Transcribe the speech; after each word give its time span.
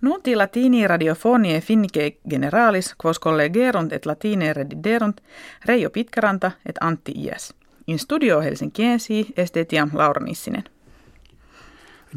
Nuti 0.00 0.36
latini 0.36 0.86
radiofonie 0.88 1.60
finnike 1.60 2.16
generalis 2.30 2.94
quos 3.04 3.20
collegerunt 3.20 3.92
et 3.92 4.06
latine 4.06 4.52
rediderunt 4.52 5.20
Reijo 5.64 5.90
Pitkaranta 5.90 6.50
et 6.66 6.76
Antti 6.80 7.12
Iäs. 7.16 7.54
In 7.86 7.98
studio 7.98 8.40
Helsinkiensi 8.40 9.26
estetiam 9.36 9.90
Laura 9.92 10.24
Nissinen. 10.24 10.64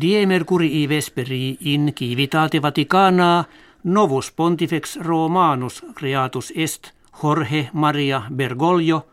Die 0.00 0.26
mercuri 0.26 0.88
vesperi 0.88 1.56
in 1.60 1.92
civitate 1.98 2.62
Vaticana 2.62 3.44
novus 3.84 4.32
pontifex 4.32 4.96
Romanus 4.96 5.84
creatus 5.94 6.52
est 6.56 6.90
Jorge 7.22 7.70
Maria 7.72 8.22
Bergoglio, 8.34 9.06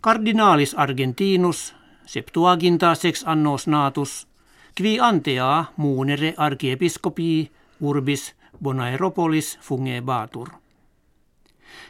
cardinalis 0.00 0.74
Argentinus, 0.74 1.74
septuaginta 2.06 2.94
sex 2.94 3.24
annos 3.26 3.66
natus, 3.66 4.28
qui 4.76 5.00
antea 5.00 5.64
muunere 5.76 6.34
archiepiscopii 6.36 7.50
urbis 7.80 8.34
Bonaeropolis 8.62 9.58
fungebatur. 9.60 10.48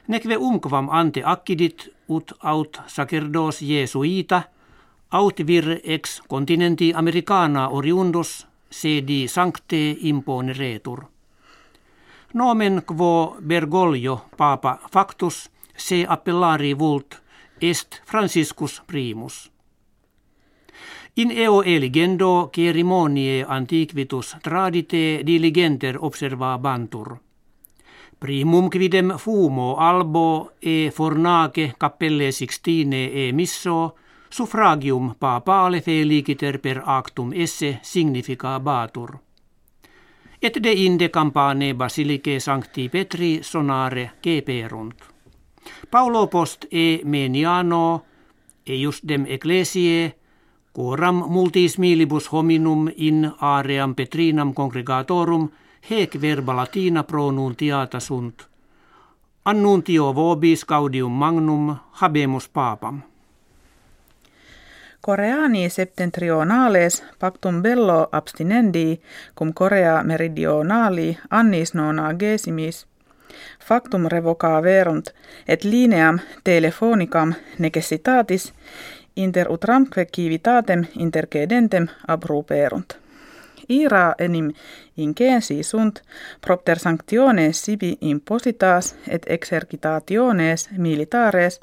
Nekve 0.08 0.36
umquam 0.36 0.88
ante 0.90 1.22
accidit 1.24 1.88
ut 2.08 2.32
aut 2.42 2.80
sacerdos 2.86 3.60
Jesuita, 3.62 4.42
aut 5.10 5.40
vir 5.46 5.80
ex 5.84 6.22
continenti 6.28 6.92
americana 6.94 7.68
oriundus 7.68 8.46
sedi 8.70 9.28
sancte 9.28 9.96
imponeretur. 10.00 11.04
Nomen 12.34 12.82
quo 12.86 13.36
Bergoglio 13.46 14.20
papa 14.36 14.78
factus 14.92 15.50
se 15.76 16.04
appellari 16.08 16.78
vult 16.78 17.22
est 17.60 18.02
Franciscus 18.06 18.82
primus. 18.86 19.50
In 21.16 21.30
eo 21.30 21.62
eligendo 21.62 22.50
cerimonie 22.52 23.44
antiquitus 23.48 24.36
tradite 24.42 25.22
diligenter 25.26 25.96
observabantur. 26.00 27.16
Primum 28.18 28.68
quidem 28.70 29.16
fumo 29.16 29.76
albo 29.76 30.52
e 30.62 30.90
fornace 30.94 31.74
cappelle 31.76 32.30
sixtine 32.30 33.10
e 33.10 33.32
misso 33.32 33.96
suffragium 34.28 35.14
papale 35.18 35.80
feliciter 35.80 36.60
per 36.60 36.82
actum 36.84 37.32
esse 37.32 37.78
significa 37.82 38.60
batur. 38.60 39.18
Et 40.38 40.62
de 40.62 40.72
inde 40.72 41.10
campane 41.10 41.74
basilice 41.74 42.38
sancti 42.40 42.88
Petri 42.88 43.42
sonare 43.42 44.12
ceperunt. 44.20 44.94
Paulo 45.88 46.26
post 46.28 46.66
e 46.70 47.00
meniano 47.04 48.04
eius 48.64 49.00
dem 49.02 49.24
ecclesiae 49.26 50.19
Coram 50.76 51.24
multis 51.26 51.78
milibus 51.78 52.32
hominum 52.32 52.88
in 52.96 53.32
aream 53.40 53.94
Petrinam 53.94 54.54
congregatorum 54.54 55.50
hec 55.90 56.20
verba 56.20 56.56
latina 56.56 57.02
pronuntiata 57.02 58.00
sunt. 58.00 58.46
Annuntio 59.44 60.14
vobis 60.14 60.64
gaudium 60.64 61.12
magnum 61.12 61.76
habemus 61.90 62.48
papam. 62.48 63.02
Koreani 65.00 65.70
septentrionales 65.70 67.02
pactum 67.18 67.62
bello 67.62 68.08
abstinendi 68.12 69.00
cum 69.38 69.54
Korea 69.54 70.02
meridionali 70.02 71.18
annis 71.30 71.74
nona 71.74 72.14
gesimis 72.14 72.86
factum 73.68 74.06
revoca 74.06 74.62
verunt 74.62 75.14
et 75.48 75.64
lineam 75.64 76.18
telefonicam 76.44 77.34
necessitatis 77.58 78.52
inter 79.16 79.50
utramque 79.50 80.06
civitatem 80.16 80.84
intercedentem 80.98 81.88
abruperunt. 82.06 82.98
Ira 83.68 84.14
enim 84.18 84.52
incensi 84.96 85.62
sunt 85.62 86.02
propter 86.40 86.78
sanctiones 86.78 87.64
sibi 87.64 87.98
impositas 88.00 88.94
et 89.08 89.26
exercitationes 89.26 90.68
militares 90.76 91.60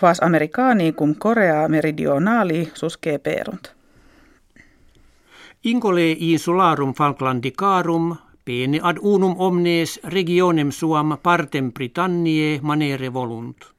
quas 0.00 0.22
americani 0.22 0.92
cum 0.92 1.14
Korea 1.14 1.68
meridionali 1.68 2.70
susceperunt. 2.74 3.72
Incole 5.64 6.10
insularum 6.18 6.94
Falklandicarum 6.94 8.16
pene 8.44 8.78
ad 8.82 8.96
unum 9.00 9.34
omnes 9.38 10.00
regionem 10.04 10.70
suam 10.70 11.18
partem 11.22 11.72
Britanniae 11.72 12.60
manere 12.62 13.12
volunt. 13.12 13.77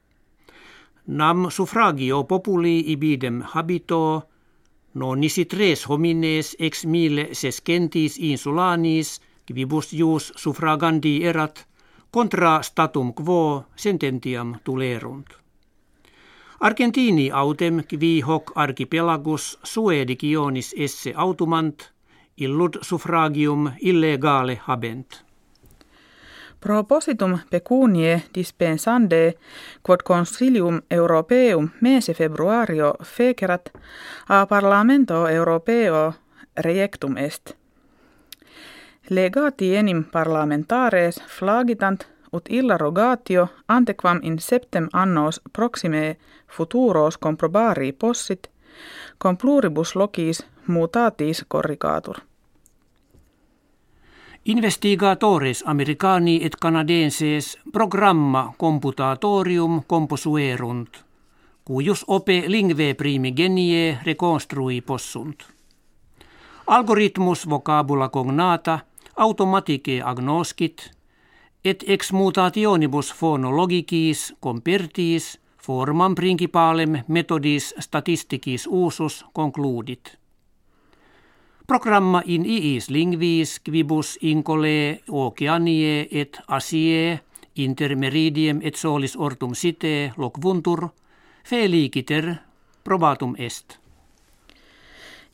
Nam 1.09 1.47
suffragio 1.49 2.23
populi 2.23 2.83
ibidem 2.93 3.41
habito, 3.41 4.29
no 4.93 5.15
nisi 5.15 5.45
tres 5.45 5.87
homines 5.89 6.55
ex 6.59 6.85
mille 6.85 7.33
sescentis 7.33 8.17
insulanis, 8.19 9.21
quibus 9.47 9.89
jus 9.93 10.31
suffragandi 10.35 11.23
erat, 11.25 11.65
contra 12.11 12.61
statum 12.61 13.13
quo 13.13 13.65
sententiam 13.75 14.53
tulerunt. 14.63 15.33
Argentini 16.59 17.31
autem 17.31 17.81
qui 17.89 18.21
hoc 18.21 18.51
archipelagus 18.55 19.57
suedicionis 19.63 20.75
esse 20.77 21.13
autumant, 21.15 21.89
illud 22.37 22.77
suffragium 22.81 23.71
illegale 23.81 24.59
habent. 24.67 25.28
Propositum 26.59 27.39
pecunie 27.49 28.21
dispensande 28.33 29.33
quod 29.83 29.99
consilium 30.03 30.81
europeum 30.91 31.69
mese 31.81 32.13
februario 32.13 32.93
fecerat 33.03 33.71
a 34.29 34.45
parlamento 34.45 35.27
europeo 35.27 36.13
rejectum 36.57 37.17
est. 37.17 37.53
Legati 39.09 39.75
enim 39.75 40.03
parlamentares 40.03 41.23
flagitant 41.27 42.03
ut 42.33 42.45
illa 42.49 42.77
rogatio 42.77 43.47
antequam 43.67 44.19
in 44.23 44.39
septem 44.39 44.87
annos 44.93 45.41
proxime 45.53 46.17
futuros 46.57 47.17
comprobari 47.17 47.91
possit, 47.91 48.47
com 49.17 49.37
pluribus 49.37 49.95
locis 49.95 50.45
mutatis 50.67 51.45
corrigatur. 51.47 52.28
Investigatores 54.45 55.63
americani 55.67 56.39
et 56.43 56.55
canadenses 56.61 57.57
programma 57.71 58.53
computatorium 58.57 59.83
composuerunt, 59.87 60.89
cuius 61.65 62.05
ope 62.07 62.43
lingve 62.47 62.93
primigenie 62.93 63.97
reconstrui 64.03 64.81
possunt. 64.81 65.43
Algoritmus 66.67 67.49
vocabula 67.49 68.09
cognata, 68.09 68.79
automatike 69.17 70.01
agnoscit, 70.03 70.91
et 71.65 71.83
ex 71.87 72.11
mutationibus 72.11 73.13
phonologicis 73.13 74.33
compertis 74.39 75.39
formam 75.61 76.15
principalem 76.15 77.03
metodis 77.07 77.73
statisticis 77.79 78.67
usus 78.71 79.25
concludit. 79.33 80.19
Programma 81.69 82.23
in 82.25 82.45
iis 82.49 82.89
lingvis 82.89 83.59
quibus 83.59 84.17
incole 84.21 85.01
oceanie 85.09 86.07
et 86.11 86.39
asie 86.47 87.19
intermeridiem 87.55 88.61
et 88.63 88.75
solis 88.75 89.13
ortum 89.15 89.53
site 89.53 90.13
locvuntur, 90.17 90.87
feliciter 91.45 92.33
probatum 92.83 93.35
est. 93.37 93.77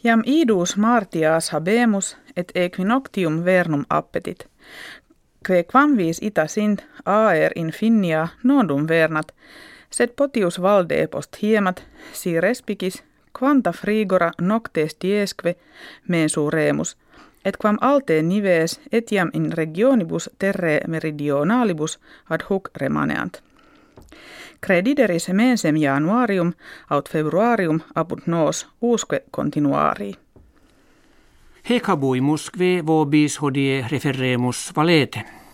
Jam 0.04 0.24
idus 0.26 0.76
martias 0.78 1.54
habemus 1.54 2.18
et 2.36 2.52
equinoctium 2.56 3.46
vernum 3.46 3.86
appetit. 3.90 4.48
Que 5.48 5.64
quamvis 5.64 6.20
ita 6.22 6.48
sint 6.48 6.84
aer 7.06 7.52
infinia 7.56 8.28
nodum 8.44 8.88
vernat, 8.88 9.32
sed 9.90 10.20
potius 10.20 10.60
valde 10.62 11.08
post 11.08 11.38
hiemat, 11.42 11.86
si 12.12 12.42
respicis 12.42 13.04
quanta 13.40 13.72
frigora 13.72 14.32
noctes 14.42 14.98
diesque 15.02 15.56
mensuremus, 16.08 16.98
et 17.46 17.58
quam 17.58 17.78
alte 17.82 18.22
nives 18.22 18.80
etiam 18.92 19.30
in 19.34 19.52
regionibus 19.52 20.30
terre 20.40 20.80
meridionalibus 20.88 22.00
ad 22.30 22.42
hoc 22.50 22.70
remaneant. 22.76 23.42
Credideris 24.62 25.30
mensem 25.30 25.76
januarium 25.76 26.54
aut 26.90 27.10
februarium 27.10 27.80
apud 27.96 28.20
nos 28.26 28.68
usque 28.82 29.22
continuari. 29.32 30.14
Hec 31.70 31.88
habuimus 31.88 32.52
vobis 32.86 33.42
hodie 33.42 33.86
referremus 33.92 34.72
valete. 34.76 35.45